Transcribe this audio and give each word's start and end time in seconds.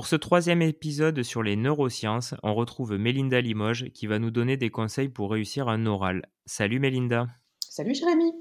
Pour 0.00 0.06
ce 0.06 0.16
troisième 0.16 0.62
épisode 0.62 1.22
sur 1.22 1.42
les 1.42 1.56
neurosciences, 1.56 2.34
on 2.42 2.54
retrouve 2.54 2.96
Mélinda 2.96 3.38
Limoges 3.42 3.90
qui 3.92 4.06
va 4.06 4.18
nous 4.18 4.30
donner 4.30 4.56
des 4.56 4.70
conseils 4.70 5.10
pour 5.10 5.30
réussir 5.30 5.68
un 5.68 5.84
oral. 5.84 6.24
Salut 6.46 6.78
Mélinda. 6.78 7.26
Salut 7.68 7.94
Jérémy. 7.94 8.32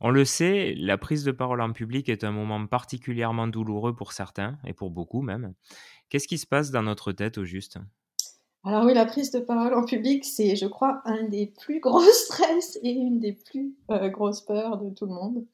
On 0.00 0.10
le 0.10 0.24
sait, 0.24 0.74
la 0.76 0.98
prise 0.98 1.22
de 1.22 1.30
parole 1.30 1.60
en 1.60 1.72
public 1.72 2.08
est 2.08 2.24
un 2.24 2.32
moment 2.32 2.66
particulièrement 2.66 3.46
douloureux 3.46 3.94
pour 3.94 4.10
certains, 4.10 4.58
et 4.66 4.72
pour 4.72 4.90
beaucoup 4.90 5.22
même. 5.22 5.54
Qu'est-ce 6.08 6.26
qui 6.26 6.38
se 6.38 6.48
passe 6.48 6.72
dans 6.72 6.82
notre 6.82 7.12
tête 7.12 7.38
au 7.38 7.44
juste? 7.44 7.78
Alors 8.64 8.84
oui, 8.84 8.92
la 8.92 9.06
prise 9.06 9.30
de 9.30 9.38
parole 9.38 9.74
en 9.74 9.84
public, 9.84 10.24
c'est, 10.24 10.56
je 10.56 10.66
crois, 10.66 11.00
un 11.04 11.28
des 11.28 11.46
plus 11.46 11.78
gros 11.78 12.02
stress 12.12 12.76
et 12.82 12.90
une 12.90 13.20
des 13.20 13.34
plus 13.34 13.76
euh, 13.92 14.08
grosses 14.08 14.40
peurs 14.40 14.78
de 14.78 14.90
tout 14.90 15.06
le 15.06 15.14
monde. 15.14 15.44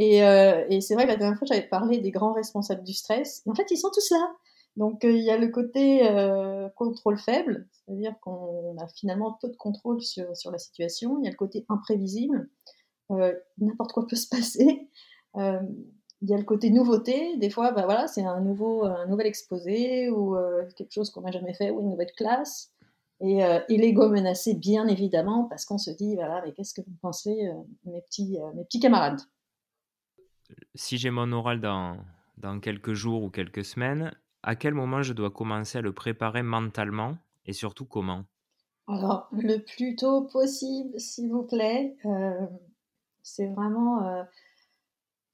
Euh, 0.00 0.64
et, 0.70 0.80
c'est 0.80 0.94
vrai 0.94 1.04
que 1.04 1.10
la 1.10 1.16
dernière 1.16 1.38
fois, 1.38 1.46
j'avais 1.46 1.66
parlé 1.66 1.98
des 1.98 2.10
grands 2.10 2.32
responsables 2.32 2.82
du 2.84 2.94
stress. 2.94 3.42
Et 3.46 3.50
en 3.50 3.54
fait, 3.54 3.66
ils 3.70 3.76
sont 3.76 3.90
tous 3.90 4.10
là. 4.10 4.32
Donc, 4.76 5.04
euh, 5.04 5.12
il 5.12 5.22
y 5.22 5.30
a 5.30 5.36
le 5.36 5.48
côté 5.48 6.08
euh, 6.08 6.68
contrôle 6.70 7.18
faible, 7.18 7.66
c'est-à-dire 7.72 8.14
qu'on 8.20 8.76
a 8.78 8.86
finalement 8.88 9.36
peu 9.40 9.48
de 9.48 9.56
contrôle 9.56 10.00
sur, 10.00 10.36
sur, 10.36 10.50
la 10.50 10.58
situation. 10.58 11.18
Il 11.18 11.24
y 11.24 11.28
a 11.28 11.30
le 11.30 11.36
côté 11.36 11.64
imprévisible, 11.68 12.48
n'importe 13.58 13.92
quoi 13.92 14.06
peut 14.08 14.16
se 14.16 14.28
passer. 14.28 14.88
il 15.36 16.28
y 16.28 16.34
a 16.34 16.38
le 16.38 16.44
côté 16.44 16.70
nouveauté. 16.70 17.36
Des 17.36 17.50
fois, 17.50 17.72
bah 17.72 17.84
voilà, 17.84 18.06
c'est 18.06 18.24
un, 18.24 18.40
nouveau, 18.40 18.84
un 18.84 19.06
nouvel 19.06 19.26
exposé 19.26 20.08
ou 20.10 20.36
quelque 20.76 20.92
chose 20.92 21.10
qu'on 21.10 21.22
n'a 21.22 21.32
jamais 21.32 21.54
fait 21.54 21.70
ou 21.70 21.80
une 21.80 21.90
nouvelle 21.90 22.12
classe. 22.16 22.72
Et, 23.22 23.40
et 23.40 23.76
l'ego 23.76 24.08
menacé, 24.08 24.54
bien 24.54 24.86
évidemment, 24.86 25.44
parce 25.44 25.66
qu'on 25.66 25.78
se 25.78 25.90
dit, 25.90 26.14
voilà, 26.14 26.42
qu'est-ce 26.52 26.74
que 26.74 26.80
vous 26.80 26.96
pensez, 27.02 27.50
mes, 27.84 28.00
petits, 28.02 28.38
mes 28.54 28.64
petits 28.64 28.80
camarades? 28.80 29.20
Si 30.74 30.96
j'ai 30.96 31.10
mon 31.10 31.30
oral 31.32 31.60
dans, 31.60 31.96
dans 32.38 32.60
quelques 32.60 32.94
jours 32.94 33.22
ou 33.22 33.30
quelques 33.30 33.64
semaines, 33.64 34.12
à 34.42 34.56
quel 34.56 34.74
moment 34.74 35.02
je 35.02 35.12
dois 35.12 35.30
commencer 35.30 35.78
à 35.78 35.80
le 35.80 35.92
préparer 35.92 36.42
mentalement 36.42 37.16
et 37.46 37.52
surtout 37.52 37.84
comment? 37.84 38.24
Alors, 38.88 39.28
le 39.32 39.58
plus 39.58 39.94
tôt 39.94 40.22
possible, 40.22 40.98
s'il 40.98 41.30
vous 41.30 41.44
plaît. 41.44 41.96
Euh, 42.06 42.46
c'est 43.22 43.46
vraiment. 43.46 44.04
Euh, 44.04 44.22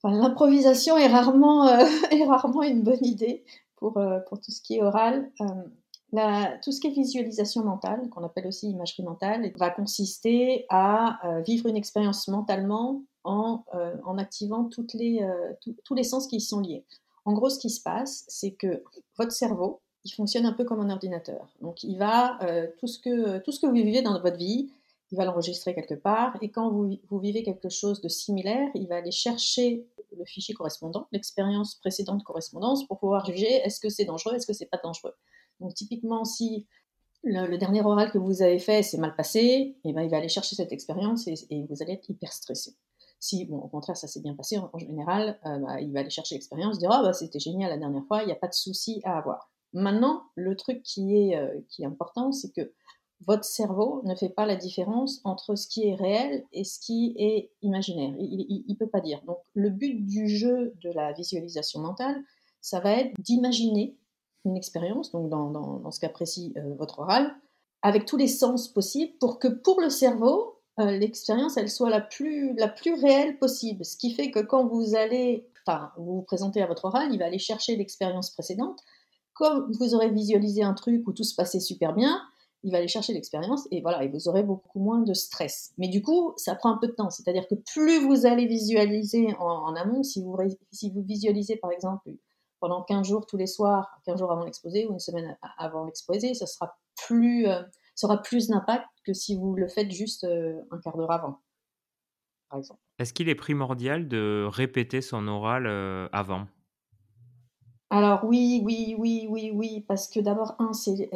l'improvisation 0.04 0.96
est 0.98 1.06
rarement, 1.06 1.66
euh, 1.66 1.84
est 2.10 2.24
rarement 2.24 2.62
une 2.62 2.82
bonne 2.82 3.04
idée 3.04 3.44
pour, 3.76 3.98
pour 4.28 4.40
tout 4.40 4.50
ce 4.50 4.60
qui 4.60 4.76
est 4.76 4.82
oral. 4.82 5.30
La, 6.12 6.58
tout 6.62 6.70
ce 6.70 6.80
qui 6.80 6.86
est 6.86 6.90
visualisation 6.90 7.64
mentale, 7.64 8.08
qu'on 8.10 8.24
appelle 8.24 8.46
aussi 8.46 8.70
imagerie 8.70 9.02
mentale, 9.02 9.52
va 9.56 9.70
consister 9.70 10.64
à 10.70 11.18
vivre 11.44 11.66
une 11.66 11.76
expérience 11.76 12.28
mentalement 12.28 13.02
euh, 13.26 13.96
en, 14.04 14.18
activant 14.18 14.70
les, 14.94 15.20
tous 15.84 15.94
les 15.94 16.04
sens 16.04 16.26
qui 16.28 16.36
y 16.36 16.40
sont 16.40 16.60
liés. 16.60 16.84
En 17.26 17.32
gros, 17.32 17.50
ce 17.50 17.58
qui 17.58 17.70
se 17.70 17.82
passe, 17.82 18.24
c'est 18.28 18.52
que 18.52 18.84
votre 19.18 19.32
cerveau, 19.32 19.80
il 20.04 20.12
fonctionne 20.12 20.46
un 20.46 20.52
peu 20.52 20.64
comme 20.64 20.80
un 20.80 20.90
ordinateur. 20.90 21.48
Donc, 21.60 21.82
il 21.82 21.98
va, 21.98 22.40
euh, 22.44 22.68
tout, 22.78 22.86
ce 22.86 23.00
que, 23.00 23.66
vous 23.66 23.72
vivez 23.72 24.00
dans 24.00 24.18
votre 24.20 24.36
vie, 24.36 24.70
il 25.10 25.18
va 25.18 25.24
l'enregistrer 25.24 25.74
quelque 25.74 25.94
part. 25.94 26.38
Et 26.40 26.50
quand 26.50 26.70
vous, 26.70 27.18
vivez 27.18 27.42
quelque 27.42 27.68
chose 27.68 28.00
de 28.00 28.08
similaire, 28.08 28.68
il 28.76 28.86
va 28.86 28.96
aller 28.96 29.10
chercher 29.10 29.84
le 30.16 30.24
fichier 30.24 30.54
correspondant, 30.54 31.08
l'expérience 31.10 31.74
précédente 31.74 32.22
correspondance, 32.22 32.86
pour 32.86 33.00
pouvoir 33.00 33.26
juger 33.26 33.54
est-ce 33.64 33.80
que 33.80 33.88
c'est 33.88 34.04
dangereux, 34.04 34.34
est-ce 34.34 34.46
que 34.46 34.52
c'est 34.52 34.70
pas 34.70 34.80
dangereux. 34.82 35.14
Donc, 35.58 35.74
typiquement, 35.74 36.24
si 36.24 36.64
le, 37.24 37.56
dernier 37.56 37.82
oral 37.82 38.12
que 38.12 38.18
vous 38.18 38.40
avez 38.40 38.60
fait 38.60 38.84
s'est 38.84 38.98
mal 38.98 39.16
passé, 39.16 39.74
eh 39.84 39.92
ben, 39.92 40.02
il 40.02 40.10
va 40.10 40.18
aller 40.18 40.28
chercher 40.28 40.54
cette 40.54 40.70
expérience 40.70 41.26
et 41.26 41.66
vous 41.68 41.82
allez 41.82 41.94
être 41.94 42.08
hyper 42.08 42.32
stressé. 42.32 42.76
Si, 43.18 43.46
bon, 43.46 43.58
au 43.58 43.68
contraire, 43.68 43.96
ça 43.96 44.08
s'est 44.08 44.20
bien 44.20 44.34
passé, 44.34 44.58
en, 44.58 44.78
général, 44.78 45.38
euh, 45.46 45.58
bah, 45.58 45.80
il 45.80 45.92
va 45.92 46.00
aller 46.00 46.10
chercher 46.10 46.34
l'expérience, 46.34 46.78
dire 46.78 46.90
ah 46.92 47.02
bah 47.02 47.12
c'était 47.12 47.38
génial 47.38 47.70
la 47.70 47.78
dernière 47.78 48.04
fois, 48.06 48.22
il 48.22 48.26
n'y 48.26 48.32
a 48.32 48.36
pas 48.36 48.48
de 48.48 48.54
souci 48.54 49.00
à 49.04 49.18
avoir. 49.18 49.50
Maintenant, 49.72 50.22
le 50.34 50.56
truc 50.56 50.82
qui 50.82 51.16
est, 51.16 51.36
euh, 51.36 51.60
qui 51.68 51.82
est 51.82 51.86
important, 51.86 52.32
c'est 52.32 52.50
que 52.50 52.72
votre 53.26 53.44
cerveau 53.44 54.02
ne 54.04 54.14
fait 54.14 54.28
pas 54.28 54.44
la 54.44 54.56
différence 54.56 55.20
entre 55.24 55.54
ce 55.54 55.66
qui 55.66 55.88
est 55.88 55.94
réel 55.94 56.44
et 56.52 56.64
ce 56.64 56.78
qui 56.78 57.14
est 57.16 57.50
imaginaire. 57.62 58.14
Il 58.18 58.64
ne 58.68 58.74
peut 58.74 58.88
pas 58.88 59.00
dire. 59.00 59.22
Donc, 59.26 59.38
le 59.54 59.70
but 59.70 60.04
du 60.04 60.28
jeu 60.28 60.74
de 60.82 60.90
la 60.90 61.12
visualisation 61.12 61.80
mentale, 61.80 62.22
ça 62.60 62.80
va 62.80 62.92
être 62.92 63.12
d'imaginer 63.18 63.96
une 64.44 64.56
expérience, 64.56 65.10
donc 65.12 65.28
dans, 65.28 65.50
dans, 65.50 65.90
ce 65.90 66.00
cas 66.00 66.08
précis, 66.08 66.52
euh, 66.56 66.74
votre 66.74 67.00
oral, 67.00 67.34
avec 67.82 68.04
tous 68.04 68.16
les 68.16 68.28
sens 68.28 68.68
possibles 68.68 69.12
pour 69.18 69.38
que 69.38 69.48
pour 69.48 69.80
le 69.80 69.90
cerveau, 69.90 70.55
l'expérience 70.78 71.56
elle 71.56 71.70
soit 71.70 71.90
la 71.90 72.00
plus, 72.00 72.54
la 72.54 72.68
plus 72.68 72.94
réelle 72.94 73.38
possible. 73.38 73.84
Ce 73.84 73.96
qui 73.96 74.12
fait 74.12 74.30
que 74.30 74.40
quand 74.40 74.66
vous 74.66 74.94
allez, 74.94 75.46
enfin, 75.66 75.90
vous 75.96 76.16
vous 76.16 76.22
présentez 76.22 76.62
à 76.62 76.66
votre 76.66 76.86
oral, 76.86 77.08
il 77.12 77.18
va 77.18 77.26
aller 77.26 77.38
chercher 77.38 77.76
l'expérience 77.76 78.30
précédente. 78.30 78.80
Comme 79.32 79.70
vous 79.78 79.94
aurez 79.94 80.10
visualisé 80.10 80.62
un 80.62 80.74
truc 80.74 81.06
où 81.06 81.12
tout 81.12 81.24
se 81.24 81.34
passait 81.34 81.60
super 81.60 81.94
bien, 81.94 82.22
il 82.62 82.72
va 82.72 82.78
aller 82.78 82.88
chercher 82.88 83.12
l'expérience 83.12 83.68
et 83.70 83.80
voilà, 83.80 84.02
et 84.02 84.08
vous 84.08 84.28
aurez 84.28 84.42
beaucoup 84.42 84.80
moins 84.80 85.00
de 85.00 85.14
stress. 85.14 85.72
Mais 85.78 85.88
du 85.88 86.02
coup, 86.02 86.32
ça 86.36 86.54
prend 86.54 86.72
un 86.72 86.78
peu 86.78 86.88
de 86.88 86.92
temps. 86.92 87.10
C'est-à-dire 87.10 87.46
que 87.46 87.54
plus 87.54 88.00
vous 88.00 88.26
allez 88.26 88.46
visualiser 88.46 89.34
en, 89.38 89.74
amont, 89.76 90.02
si 90.02 90.22
vous, 90.22 90.36
si 90.72 90.90
vous 90.90 91.02
visualisez 91.02 91.56
par 91.56 91.70
exemple 91.70 92.10
pendant 92.58 92.82
15 92.82 93.06
jours 93.06 93.26
tous 93.26 93.36
les 93.36 93.46
soirs, 93.46 94.00
15 94.06 94.18
jours 94.18 94.32
avant 94.32 94.44
l'exposé 94.44 94.86
ou 94.86 94.92
une 94.92 94.98
semaine 94.98 95.36
avant 95.58 95.84
l'exposé, 95.84 96.34
ça 96.34 96.46
sera 96.46 96.76
plus, 97.06 97.46
euh, 97.46 97.62
ça 97.96 98.06
aura 98.06 98.22
plus 98.22 98.48
d'impact 98.48 98.86
que 99.04 99.12
si 99.12 99.36
vous 99.36 99.56
le 99.56 99.66
faites 99.66 99.90
juste 99.90 100.24
euh, 100.24 100.60
un 100.70 100.78
quart 100.78 100.96
d'heure 100.96 101.10
avant, 101.10 101.40
par 102.48 102.60
exemple. 102.60 102.80
Est-ce 102.98 103.12
qu'il 103.12 103.28
est 103.28 103.34
primordial 103.34 104.06
de 104.06 104.46
répéter 104.48 105.00
son 105.00 105.26
oral 105.26 105.66
euh, 105.66 106.08
avant? 106.12 106.46
Alors 107.88 108.24
oui, 108.24 108.60
oui, 108.64 108.94
oui, 108.98 109.26
oui, 109.28 109.50
oui, 109.54 109.84
parce 109.88 110.08
que 110.08 110.20
d'abord, 110.20 110.56
un, 110.58 110.72
c'est 110.72 111.08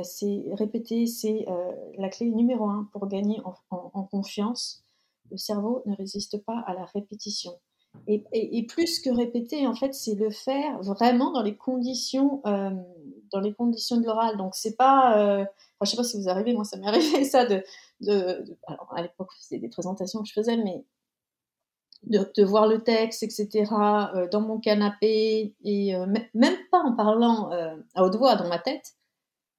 répéter, 0.52 1.06
c'est 1.06 1.44
euh, 1.48 1.72
la 1.98 2.08
clé 2.08 2.30
numéro 2.30 2.68
un 2.68 2.88
pour 2.92 3.06
gagner 3.08 3.40
en, 3.70 4.04
confiance. 4.04 4.84
Le 5.30 5.36
cerveau 5.36 5.82
ne 5.86 5.94
résiste 5.94 6.42
pas 6.44 6.60
à 6.66 6.74
la 6.74 6.84
répétition. 6.84 7.52
Et, 8.06 8.66
plus 8.68 9.00
que 9.00 9.10
répéter, 9.10 9.66
en 9.66 9.74
fait, 9.74 9.94
c'est 9.94 10.14
le 10.14 10.30
faire 10.30 10.80
vraiment 10.80 11.32
dans 11.32 11.42
les 11.42 11.56
conditions, 11.56 12.40
dans 13.32 13.40
les 13.40 13.52
conditions 13.52 13.98
de 13.98 14.06
l'oral. 14.06 14.36
Donc 14.36 14.54
c'est 14.54 14.76
pas, 14.76 15.44
je 15.44 15.46
ne 15.80 15.86
sais 15.86 15.96
pas 15.96 16.04
si 16.04 16.20
vous 16.20 16.28
arrivez, 16.28 16.54
moi 16.54 16.64
ça 16.64 16.76
m'est 16.76 16.86
arrivé 16.88 17.24
ça 17.24 17.46
de, 17.46 17.62
alors 18.66 18.92
à 18.94 19.02
l'époque 19.02 19.30
c'était 19.38 19.60
des 19.60 19.68
présentations 19.68 20.22
que 20.22 20.28
je 20.28 20.32
faisais, 20.32 20.56
mais 20.56 20.84
de, 22.04 22.44
voir 22.44 22.66
le 22.66 22.82
texte, 22.82 23.22
etc., 23.22 23.64
euh, 24.14 24.28
dans 24.28 24.40
mon 24.40 24.58
canapé, 24.58 25.54
et 25.62 25.94
euh, 25.94 26.06
même 26.34 26.56
pas 26.70 26.80
en 26.82 26.94
parlant 26.94 27.52
euh, 27.52 27.76
à 27.94 28.04
haute 28.04 28.16
voix 28.16 28.36
dans 28.36 28.48
ma 28.48 28.58
tête, 28.58 28.94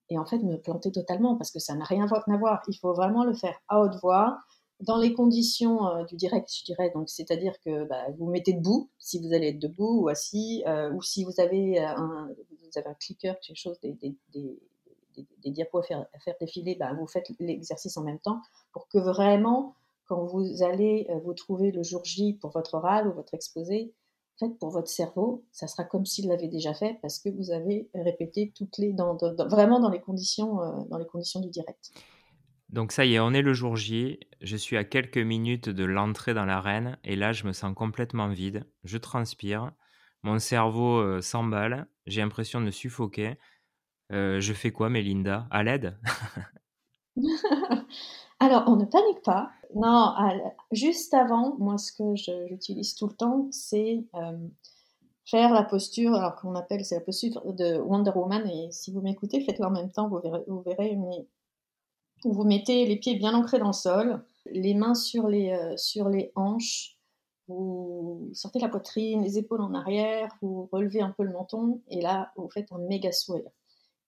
et 0.10 0.18
en 0.18 0.26
fait 0.26 0.40
me 0.40 0.58
planter 0.58 0.92
totalement, 0.92 1.38
parce 1.38 1.52
que 1.52 1.60
ça 1.60 1.76
n'a 1.76 1.86
rien 1.86 2.06
à 2.06 2.38
voir. 2.38 2.62
Il 2.68 2.78
faut 2.78 2.94
vraiment 2.94 3.24
le 3.24 3.34
faire 3.34 3.56
à 3.68 3.82
haute 3.82 3.96
voix, 4.02 4.40
dans 4.82 4.98
les 4.98 5.14
conditions 5.14 6.04
du 6.06 6.16
direct, 6.16 6.50
je 6.52 6.66
dirais, 6.66 6.92
donc 6.96 7.08
c'est-à-dire 7.08 7.54
que 7.64 7.86
bah, 7.86 8.04
vous 8.18 8.32
mettez 8.32 8.54
debout, 8.54 8.90
si 8.98 9.20
vous 9.20 9.32
allez 9.32 9.50
être 9.50 9.60
debout 9.60 10.02
ou 10.02 10.10
assis, 10.10 10.64
ou 10.94 11.04
si 11.04 11.24
vous 11.24 11.40
avez 11.40 11.78
un, 11.80 12.30
vous 12.72 12.80
avez 12.80 12.90
un 12.90 12.96
clicker, 12.96 13.40
quelque 13.40 13.58
chose, 13.58 13.80
des, 13.82 13.98
des 15.16 15.52
diapos 15.52 15.80
à 15.80 16.20
faire, 16.20 16.36
défiler, 16.40 16.76
bah, 16.76 16.94
vous 16.94 17.08
faites 17.08 17.32
l'exercice 17.40 17.98
en 17.98 18.04
même 18.04 18.20
temps 18.20 18.42
pour 18.72 18.88
que 18.88 18.98
vraiment, 18.98 19.76
quand 20.06 20.26
vous 20.26 20.64
allez 20.64 21.08
euh, 21.10 21.20
vous 21.24 21.34
trouver 21.34 21.72
le 21.72 21.84
jour 21.84 22.04
J 22.04 22.34
pour 22.34 22.52
votre 22.52 22.76
oral 22.76 23.08
ou 23.08 23.14
votre 23.14 23.34
exposé, 23.34 23.94
en 24.40 24.48
fait, 24.48 24.58
pour 24.60 24.70
votre 24.70 24.88
cerveau, 24.88 25.46
ça 25.52 25.68
sera 25.68 25.84
comme 25.84 26.06
s'il 26.06 26.28
l'avait 26.28 26.48
déjà 26.48 26.74
fait 26.74 26.98
parce 27.02 27.20
que 27.20 27.30
vous 27.30 27.52
avez 27.52 27.90
répété 27.94 28.52
toutes 28.56 28.78
les, 28.78 28.94
dans, 28.94 29.16
vraiment 29.48 29.80
dans 29.80 29.90
les, 29.90 30.02
conditions, 30.02 30.62
euh, 30.62 30.84
dans 30.90 30.98
les 30.98 31.06
conditions 31.06 31.42
du 31.42 31.50
direct. 31.50 31.92
Donc 32.70 32.94
ça 32.94 33.06
y 33.06 33.16
est, 33.16 33.20
on 33.20 33.34
est 33.34 33.42
le 33.42 33.54
jour 33.54 33.76
J, 33.76 34.20
je 34.40 34.56
suis 34.56 34.78
à 34.78 34.86
quelques 34.86 35.18
minutes 35.18 35.68
de 35.68 35.84
l'entrée 35.84 36.34
dans 36.34 36.46
l'arène 36.46 36.98
et 37.04 37.18
là 37.18 37.34
je 37.34 37.46
me 37.46 37.52
sens 37.52 37.76
complètement 37.76 38.30
vide, 38.30 38.66
je 38.86 38.98
transpire, 38.98 39.74
mon 40.24 40.40
cerveau 40.40 41.22
s'emballe, 41.22 41.88
j'ai 42.06 42.22
l'impression 42.22 42.62
de 42.62 42.72
suffoquer, 42.72 43.38
je 44.10 44.54
fais 44.54 44.72
quoi, 44.72 44.90
Mélinda? 44.90 45.48
À 45.52 45.64
l'aide? 45.64 45.98
Alors, 48.40 48.64
on 48.68 48.76
ne 48.76 48.86
panique 48.86 49.22
pas. 49.24 49.52
Non, 49.76 50.14
juste 50.72 51.14
avant, 51.14 51.56
moi, 51.60 51.78
ce 51.78 51.92
que 51.92 52.16
j'utilise 52.50 52.96
tout 52.96 53.08
le 53.08 53.14
temps, 53.14 53.48
c'est 53.52 54.04
faire 55.26 55.54
la 55.54 55.64
posture, 55.64 56.14
alors 56.16 56.36
qu'on 56.36 56.56
appelle, 56.56 56.84
c'est 56.84 56.96
la 56.96 57.02
posture 57.02 57.54
de 57.54 57.78
Wonder 57.80 58.12
Woman. 58.16 58.48
Et 58.50 58.72
si 58.72 58.92
vous 58.92 59.02
m'écoutez, 59.02 59.42
faites-le 59.42 59.66
en 59.66 59.72
même 59.72 59.92
temps, 59.92 60.10
vous 60.10 60.20
verrez, 60.20 60.44
vous 60.48 60.64
mais 60.66 61.28
vous 62.24 62.44
mettez 62.44 62.86
les 62.86 62.98
pieds 62.98 63.16
bien 63.16 63.34
ancrés 63.34 63.60
dans 63.60 63.68
le 63.68 63.74
sol, 63.74 64.24
les 64.46 64.74
mains 64.74 64.96
sur 64.96 65.28
les, 65.28 65.58
sur 65.78 66.10
les 66.10 66.32
hanches, 66.36 66.98
vous 67.52 68.30
sortez 68.34 68.60
la 68.60 68.70
poitrine, 68.70 69.22
les 69.22 69.38
épaules 69.38 69.62
en 69.62 69.74
arrière, 69.74 70.36
vous 70.42 70.70
relevez 70.72 71.02
un 71.02 71.12
peu 71.12 71.24
le 71.24 71.32
menton, 71.32 71.82
et 71.90 72.02
là, 72.02 72.32
vous 72.38 72.50
faites 72.50 72.72
un 72.72 72.80
méga 72.80 73.12
sourire. 73.12 73.50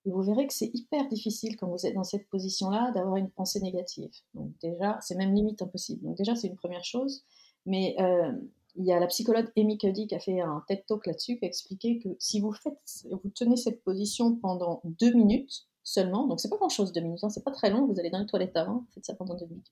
Et 0.06 0.12
vous 0.12 0.22
verrez 0.22 0.48
que 0.48 0.54
c'est 0.54 0.72
hyper 0.74 1.08
difficile 1.08 1.56
quand 1.56 1.68
vous 1.68 1.86
êtes 1.86 1.94
dans 1.94 2.04
cette 2.04 2.28
position-là 2.30 2.92
d'avoir 2.92 3.16
une 3.16 3.30
pensée 3.30 3.62
négative. 3.62 4.12
Donc 4.34 4.52
déjà, 4.62 4.98
c'est 5.02 5.16
même 5.16 5.34
limite 5.34 5.62
impossible. 5.62 6.04
Donc 6.04 6.18
déjà, 6.18 6.36
c'est 6.36 6.48
une 6.48 6.58
première 6.58 6.84
chose. 6.84 7.24
Mais 7.66 7.96
euh, 8.00 8.34
il 8.76 8.86
y 8.86 8.92
a 8.92 9.00
la 9.00 9.08
psychologue 9.08 9.50
Amy 9.58 9.78
Cuddy 9.78 10.08
qui 10.08 10.16
a 10.16 10.20
fait 10.20 10.42
un 10.42 10.64
TED 10.68 10.86
Talk 10.88 11.06
là-dessus, 11.06 11.38
qui 11.38 11.46
a 11.46 11.48
expliqué 11.48 12.00
que 12.00 12.10
si 12.20 12.40
vous, 12.40 12.52
faites, 12.52 13.06
vous 13.10 13.30
tenez 13.30 13.56
cette 13.56 13.84
position 13.84 14.36
pendant 14.36 14.82
deux 14.84 15.14
minutes 15.14 15.68
seulement, 15.84 16.28
donc 16.28 16.40
c'est 16.40 16.50
pas 16.50 16.58
grand-chose 16.58 16.92
deux 16.92 17.02
minutes, 17.02 17.24
hein, 17.24 17.30
c'est 17.30 17.44
pas 17.44 17.52
très 17.52 17.70
long, 17.70 17.86
vous 17.86 18.00
allez 18.00 18.10
dans 18.10 18.20
les 18.20 18.26
toilettes 18.26 18.56
avant, 18.56 18.86
faites 18.94 19.06
ça 19.06 19.16
pendant 19.16 19.36
deux 19.36 19.46
minutes, 19.46 19.72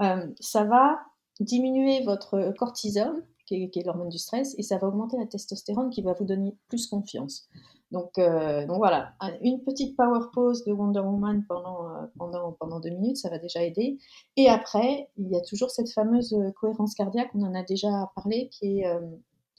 euh, 0.00 0.26
ça 0.40 0.64
va 0.64 0.98
diminuer 1.40 2.02
votre 2.04 2.54
cortisol, 2.58 3.24
qui 3.46 3.70
est, 3.74 3.84
l'hormone 3.84 4.08
du 4.08 4.18
stress, 4.18 4.54
et 4.58 4.62
ça 4.62 4.78
va 4.78 4.88
augmenter 4.88 5.18
la 5.18 5.26
testostérone 5.26 5.90
qui 5.90 6.02
va 6.02 6.14
vous 6.14 6.24
donner 6.24 6.56
plus 6.68 6.86
confiance. 6.86 7.48
Donc, 7.90 8.18
euh, 8.18 8.66
donc 8.66 8.78
voilà, 8.78 9.14
une 9.42 9.62
petite 9.62 9.96
power 9.96 10.26
pose 10.32 10.64
de 10.64 10.72
Wonder 10.72 11.00
Woman 11.00 11.44
pendant, 11.46 11.88
euh, 11.88 12.06
pendant, 12.18 12.52
pendant 12.52 12.80
deux 12.80 12.90
minutes, 12.90 13.18
ça 13.18 13.28
va 13.28 13.38
déjà 13.38 13.62
aider. 13.62 13.98
Et 14.36 14.48
après, 14.48 15.10
il 15.16 15.28
y 15.28 15.36
a 15.36 15.40
toujours 15.40 15.70
cette 15.70 15.92
fameuse 15.92 16.32
euh, 16.32 16.50
cohérence 16.52 16.94
cardiaque, 16.94 17.30
on 17.34 17.42
en 17.42 17.54
a 17.54 17.62
déjà 17.62 18.10
parlé, 18.16 18.48
qui 18.48 18.80
est, 18.80 18.86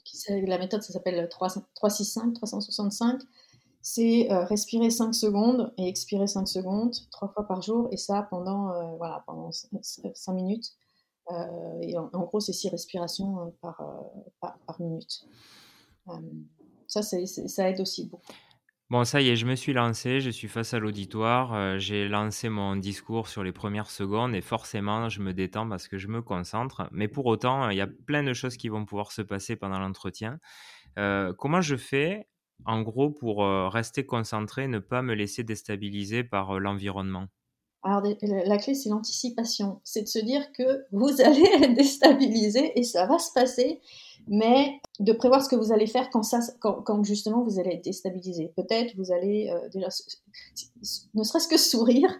qui, 0.04 0.18
la 0.46 0.58
méthode, 0.58 0.82
ça 0.82 0.92
s'appelle 0.92 1.28
365, 1.28 2.34
365. 2.34 3.22
C'est 3.80 4.26
respirer 4.30 4.90
5 4.90 5.14
secondes 5.14 5.72
et 5.78 5.86
expirer 5.88 6.26
5 6.26 6.48
secondes, 6.48 6.92
trois 7.12 7.28
fois 7.28 7.46
par 7.46 7.62
jour, 7.62 7.88
et 7.92 7.96
ça 7.96 8.26
pendant, 8.30 8.96
voilà, 8.96 9.22
pendant 9.26 9.50
5 9.52 10.32
minutes. 10.34 10.72
Et 11.82 11.96
en, 11.98 12.08
gros, 12.24 12.40
c'est 12.40 12.52
6 12.52 12.68
respirations 12.68 13.54
par, 13.60 13.82
par, 14.40 14.58
par 14.66 14.80
minute 14.80 15.26
ça, 16.86 17.02
ça 17.02 17.68
aide 17.68 17.80
aussi 17.80 18.08
beaucoup. 18.08 18.32
Bon, 18.88 19.04
ça 19.04 19.20
y 19.20 19.30
est, 19.30 19.36
je 19.36 19.46
me 19.46 19.56
suis 19.56 19.72
lancé, 19.72 20.20
je 20.20 20.30
suis 20.30 20.46
face 20.46 20.72
à 20.72 20.78
l'auditoire, 20.78 21.52
euh, 21.54 21.76
j'ai 21.76 22.06
lancé 22.06 22.48
mon 22.48 22.76
discours 22.76 23.26
sur 23.26 23.42
les 23.42 23.50
premières 23.50 23.90
secondes 23.90 24.32
et 24.32 24.40
forcément, 24.40 25.08
je 25.08 25.20
me 25.22 25.34
détends 25.34 25.68
parce 25.68 25.88
que 25.88 25.98
je 25.98 26.06
me 26.06 26.22
concentre. 26.22 26.88
Mais 26.92 27.08
pour 27.08 27.26
autant, 27.26 27.68
il 27.70 27.76
y 27.76 27.80
a 27.80 27.88
plein 27.88 28.22
de 28.22 28.32
choses 28.32 28.56
qui 28.56 28.68
vont 28.68 28.84
pouvoir 28.84 29.10
se 29.10 29.22
passer 29.22 29.56
pendant 29.56 29.80
l'entretien. 29.80 30.38
Euh, 31.00 31.32
comment 31.36 31.60
je 31.60 31.74
fais, 31.74 32.28
en 32.64 32.82
gros, 32.82 33.10
pour 33.10 33.44
euh, 33.44 33.68
rester 33.68 34.06
concentré, 34.06 34.68
ne 34.68 34.78
pas 34.78 35.02
me 35.02 35.14
laisser 35.14 35.42
déstabiliser 35.42 36.22
par 36.22 36.60
l'environnement? 36.60 37.26
Alors, 37.86 38.02
la 38.22 38.58
clé, 38.58 38.74
c'est 38.74 38.88
l'anticipation. 38.88 39.80
C'est 39.84 40.02
de 40.02 40.08
se 40.08 40.18
dire 40.18 40.50
que 40.52 40.84
vous 40.90 41.20
allez 41.20 41.44
être 41.62 41.74
déstabilisé 41.74 42.78
et 42.78 42.82
ça 42.82 43.06
va 43.06 43.18
se 43.18 43.32
passer, 43.32 43.80
mais 44.26 44.80
de 44.98 45.12
prévoir 45.12 45.44
ce 45.44 45.48
que 45.48 45.54
vous 45.54 45.72
allez 45.72 45.86
faire 45.86 46.10
quand, 46.10 46.24
ça, 46.24 46.40
quand, 46.60 47.04
justement 47.04 47.44
vous 47.44 47.60
allez 47.60 47.74
être 47.74 47.84
déstabilisé. 47.84 48.52
Peut-être 48.56 48.96
vous 48.96 49.12
allez 49.12 49.50
euh, 49.50 49.68
déjà, 49.68 49.86
ne 51.14 51.22
serait-ce 51.22 51.46
que 51.46 51.56
sourire, 51.56 52.10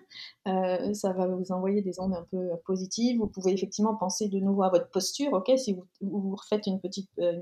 euh, 0.46 0.94
ça 0.94 1.12
va 1.12 1.26
vous 1.26 1.50
envoyer 1.50 1.82
des 1.82 1.98
ondes 1.98 2.14
un 2.14 2.26
peu 2.30 2.48
positives. 2.64 3.18
Vous 3.18 3.26
pouvez 3.26 3.52
effectivement 3.52 3.96
penser 3.96 4.28
de 4.28 4.38
nouveau 4.38 4.62
à 4.62 4.68
votre 4.68 4.88
posture, 4.90 5.32
ok 5.32 5.50
Si 5.56 5.72
vous, 5.72 5.84
vous 6.00 6.36
refaites 6.36 6.68
une 6.68 6.80
petite 6.80 7.10
euh, 7.18 7.40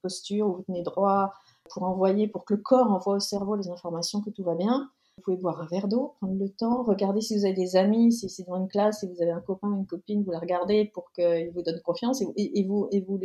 posture 0.00 0.46
où 0.46 0.52
vous 0.54 0.62
tenez 0.62 0.82
droit 0.82 1.32
pour 1.68 1.82
envoyer, 1.82 2.26
pour 2.26 2.46
que 2.46 2.54
le 2.54 2.62
corps 2.62 2.90
envoie 2.90 3.16
au 3.16 3.20
cerveau 3.20 3.54
les 3.54 3.68
informations 3.68 4.22
que 4.22 4.30
tout 4.30 4.44
va 4.44 4.54
bien. 4.54 4.88
Vous 5.16 5.22
pouvez 5.24 5.36
boire 5.38 5.60
un 5.60 5.66
verre 5.66 5.88
d'eau, 5.88 6.14
prendre 6.20 6.38
le 6.38 6.50
temps, 6.50 6.84
regarder 6.84 7.22
si 7.22 7.36
vous 7.36 7.46
avez 7.46 7.54
des 7.54 7.76
amis, 7.76 8.12
si 8.12 8.28
c'est 8.28 8.44
dans 8.44 8.56
une 8.56 8.68
classe, 8.68 9.00
si 9.00 9.06
vous 9.06 9.22
avez 9.22 9.30
un 9.30 9.40
copain, 9.40 9.72
une 9.74 9.86
copine, 9.86 10.22
vous 10.22 10.30
la 10.30 10.38
regardez 10.38 10.90
pour 10.92 11.10
qu'il 11.12 11.50
vous 11.54 11.62
donne 11.62 11.80
confiance 11.80 12.20
et, 12.20 12.28
et, 12.36 12.64
vous, 12.64 12.86
et 12.92 13.00
vous, 13.00 13.18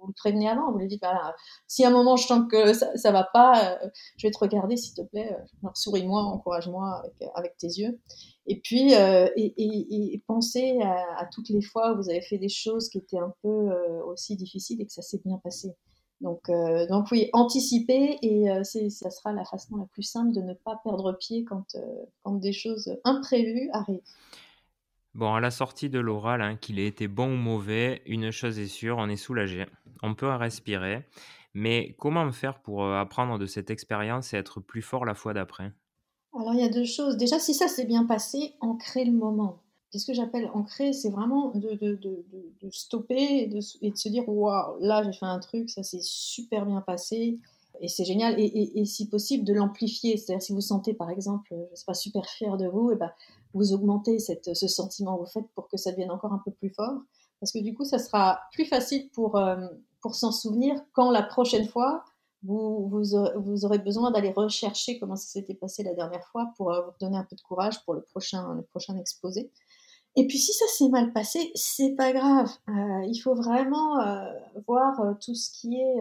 vous 0.00 0.08
le 0.08 0.12
prévenez 0.14 0.48
avant, 0.48 0.72
vous 0.72 0.78
lui 0.78 0.88
dites, 0.88 1.02
bah, 1.02 1.34
si 1.66 1.84
à 1.84 1.88
un 1.88 1.90
moment 1.90 2.16
je 2.16 2.26
sens 2.26 2.46
que 2.50 2.72
ça, 2.72 2.96
ça 2.96 3.12
va 3.12 3.24
pas, 3.24 3.72
euh, 3.72 3.88
je 4.16 4.26
vais 4.26 4.30
te 4.30 4.38
regarder 4.38 4.76
s'il 4.76 4.94
te 4.94 5.02
plaît, 5.02 5.32
euh, 5.64 5.68
souris-moi, 5.74 6.22
encourage-moi 6.22 7.02
avec, 7.34 7.56
tes 7.56 7.66
yeux. 7.66 7.98
Et 8.46 8.60
puis, 8.60 8.94
euh, 8.94 9.28
et, 9.36 9.54
et, 9.56 10.22
pensez 10.26 10.80
à, 10.82 11.28
toutes 11.32 11.48
les 11.48 11.62
fois 11.62 11.92
où 11.92 11.96
vous 11.96 12.10
avez 12.10 12.20
fait 12.20 12.38
des 12.38 12.48
choses 12.48 12.88
qui 12.88 12.98
étaient 12.98 13.18
un 13.18 13.32
peu 13.42 13.70
aussi 14.06 14.36
difficiles 14.36 14.80
et 14.80 14.86
que 14.86 14.92
ça 14.92 15.02
s'est 15.02 15.20
bien 15.24 15.38
passé. 15.38 15.74
Donc, 16.20 16.48
euh, 16.48 16.86
donc 16.88 17.10
oui, 17.12 17.30
anticiper 17.32 18.18
et 18.22 18.50
euh, 18.50 18.64
ça 18.64 19.10
sera 19.10 19.32
la 19.32 19.44
façon 19.44 19.76
la 19.76 19.86
plus 19.86 20.02
simple 20.02 20.32
de 20.32 20.40
ne 20.40 20.52
pas 20.52 20.80
perdre 20.82 21.12
pied 21.12 21.44
quand, 21.44 21.76
euh, 21.76 21.80
quand 22.22 22.34
des 22.34 22.52
choses 22.52 22.96
imprévues 23.04 23.70
arrivent. 23.72 24.00
Bon, 25.14 25.34
à 25.34 25.40
la 25.40 25.50
sortie 25.50 25.88
de 25.88 26.00
l'oral, 26.00 26.42
hein, 26.42 26.56
qu'il 26.56 26.78
ait 26.80 26.86
été 26.86 27.08
bon 27.08 27.32
ou 27.32 27.36
mauvais, 27.36 28.02
une 28.06 28.30
chose 28.30 28.58
est 28.58 28.66
sûre, 28.66 28.96
on 28.98 29.08
est 29.08 29.16
soulagé. 29.16 29.66
On 30.02 30.14
peut 30.14 30.28
respirer. 30.28 31.04
Mais 31.54 31.96
comment 31.98 32.30
faire 32.30 32.60
pour 32.60 32.84
apprendre 32.84 33.38
de 33.38 33.46
cette 33.46 33.70
expérience 33.70 34.32
et 34.32 34.36
être 34.36 34.60
plus 34.60 34.82
fort 34.82 35.04
la 35.04 35.14
fois 35.14 35.34
d'après? 35.34 35.72
Alors, 36.34 36.54
il 36.54 36.60
y 36.60 36.64
a 36.64 36.68
deux 36.68 36.84
choses. 36.84 37.16
Déjà, 37.16 37.38
si 37.38 37.54
ça 37.54 37.68
s'est 37.68 37.86
bien 37.86 38.04
passé, 38.04 38.54
ancrer 38.60 39.04
le 39.04 39.12
moment. 39.12 39.60
Qu'est-ce 39.90 40.06
que 40.06 40.12
j'appelle 40.12 40.50
ancrer 40.52 40.92
C'est 40.92 41.10
vraiment 41.10 41.52
de, 41.54 41.98
stopper 42.70 43.42
et 43.42 43.46
de, 43.46 43.60
se 43.60 44.08
dire 44.08 44.28
Waouh, 44.28 44.78
là 44.80 45.02
j'ai 45.02 45.12
fait 45.12 45.26
un 45.26 45.38
truc, 45.38 45.70
ça 45.70 45.82
s'est 45.82 46.02
super 46.02 46.66
bien 46.66 46.80
passé 46.82 47.38
et 47.80 47.88
c'est 47.88 48.04
génial. 48.04 48.34
Et, 48.38 48.84
si 48.84 49.08
possible, 49.08 49.44
de 49.44 49.52
l'amplifier. 49.52 50.16
C'est-à-dire, 50.16 50.42
si 50.42 50.52
vous 50.52 50.60
sentez 50.60 50.94
par 50.94 51.10
exemple, 51.10 51.48
je 51.50 51.56
ne 51.56 51.76
suis 51.76 51.84
pas 51.84 51.94
super 51.94 52.26
fier 52.26 52.56
de 52.56 52.66
vous, 52.66 52.90
et 52.90 52.96
ben, 52.96 53.10
vous 53.54 53.72
augmentez 53.72 54.18
ce 54.18 54.68
sentiment, 54.68 55.16
vous 55.16 55.26
faites 55.26 55.48
pour 55.54 55.68
que 55.68 55.76
ça 55.76 55.90
devienne 55.90 56.10
encore 56.10 56.32
un 56.32 56.42
peu 56.44 56.50
plus 56.50 56.70
fort. 56.70 57.00
Parce 57.40 57.52
que 57.52 57.60
du 57.60 57.74
coup, 57.74 57.84
ça 57.84 57.98
sera 57.98 58.40
plus 58.52 58.64
facile 58.64 59.08
pour, 59.10 59.36
euh, 59.36 59.68
pour 60.00 60.14
s'en 60.14 60.32
souvenir 60.32 60.74
quand 60.92 61.10
la 61.10 61.22
prochaine 61.22 61.68
fois, 61.68 62.04
vous, 62.42 62.88
vous 62.88 63.64
aurez 63.64 63.78
besoin 63.78 64.10
d'aller 64.10 64.30
rechercher 64.30 64.98
comment 64.98 65.16
ça 65.16 65.26
s'était 65.26 65.54
passé 65.54 65.82
la 65.82 65.94
dernière 65.94 66.24
fois 66.28 66.52
pour 66.56 66.72
euh, 66.72 66.82
vous 66.82 66.92
donner 67.00 67.16
un 67.16 67.24
peu 67.24 67.36
de 67.36 67.40
courage 67.40 67.84
pour 67.84 67.94
le 67.94 68.02
prochain, 68.02 68.54
le 68.54 68.62
prochain 68.62 68.96
exposé. 68.96 69.50
Et 70.18 70.26
puis 70.26 70.38
si 70.38 70.52
ça 70.52 70.66
s'est 70.66 70.88
mal 70.88 71.12
passé, 71.12 71.52
c'est 71.54 71.90
pas 71.90 72.12
grave. 72.12 72.50
Euh, 72.68 73.04
il 73.06 73.16
faut 73.22 73.36
vraiment 73.36 74.00
euh, 74.00 74.24
voir 74.66 75.00
euh, 75.00 75.12
tout 75.24 75.36
ce 75.36 75.48
qui 75.52 75.76
est, 75.76 76.00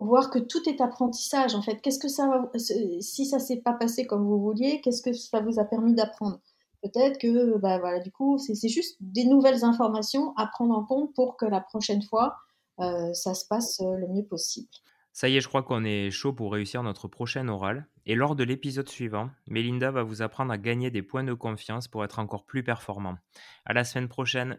voir 0.00 0.28
que 0.28 0.40
tout 0.40 0.68
est 0.68 0.80
apprentissage 0.80 1.54
en 1.54 1.62
fait. 1.62 1.76
Qu'est-ce 1.76 2.00
que 2.00 2.08
ça, 2.08 2.50
si 2.56 3.24
ça 3.24 3.38
s'est 3.38 3.58
pas 3.58 3.74
passé 3.74 4.08
comme 4.08 4.26
vous 4.26 4.40
vouliez, 4.40 4.80
qu'est-ce 4.80 5.02
que 5.02 5.12
ça 5.12 5.40
vous 5.40 5.60
a 5.60 5.64
permis 5.64 5.94
d'apprendre? 5.94 6.40
Peut-être 6.82 7.18
que, 7.18 7.58
bah 7.58 7.78
voilà, 7.78 8.00
du 8.00 8.10
coup, 8.10 8.38
c'est 8.38 8.68
juste 8.68 8.96
des 9.00 9.24
nouvelles 9.24 9.62
informations 9.62 10.34
à 10.36 10.48
prendre 10.48 10.76
en 10.76 10.84
compte 10.84 11.14
pour 11.14 11.36
que 11.36 11.46
la 11.46 11.60
prochaine 11.60 12.02
fois, 12.02 12.38
ça 12.78 13.34
se 13.34 13.46
passe 13.46 13.80
le 13.80 14.08
mieux 14.08 14.24
possible. 14.24 14.66
Ça 15.12 15.28
y 15.28 15.36
est, 15.36 15.40
je 15.40 15.48
crois 15.48 15.62
qu'on 15.62 15.84
est 15.84 16.10
chaud 16.10 16.32
pour 16.32 16.52
réussir 16.52 16.82
notre 16.82 17.06
prochaine 17.06 17.50
oral. 17.50 17.86
Et 18.06 18.14
lors 18.14 18.34
de 18.34 18.44
l'épisode 18.44 18.88
suivant, 18.88 19.30
Melinda 19.46 19.90
va 19.90 20.02
vous 20.02 20.22
apprendre 20.22 20.52
à 20.52 20.58
gagner 20.58 20.90
des 20.90 21.02
points 21.02 21.24
de 21.24 21.34
confiance 21.34 21.86
pour 21.86 22.04
être 22.04 22.18
encore 22.18 22.44
plus 22.44 22.62
performant. 22.62 23.18
À 23.64 23.74
la 23.74 23.84
semaine 23.84 24.08
prochaine! 24.08 24.58